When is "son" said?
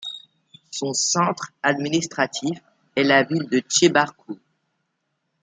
0.71-0.93